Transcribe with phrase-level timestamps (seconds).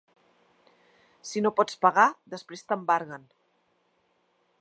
[1.25, 3.29] I si no pots pagar, després t’embarguen.